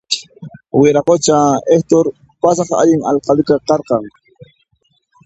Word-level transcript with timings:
Wiraqucha 0.79 1.37
Hector 1.71 2.05
pasaq 2.41 2.69
allin 2.81 3.01
alcaldeqa 3.09 3.55
karqan 3.67 4.03